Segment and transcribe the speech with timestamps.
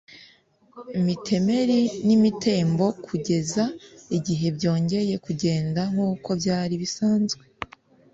[1.05, 3.63] mitemeri n’imitembo kugeza
[4.17, 7.43] igihe byongeye kugenda nkuko byari bisanzwe